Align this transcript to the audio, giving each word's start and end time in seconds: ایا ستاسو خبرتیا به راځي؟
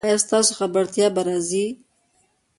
ایا 0.07 0.17
ستاسو 0.25 0.51
خبرتیا 0.59 1.07
به 1.15 1.21
راځي؟ 1.27 1.65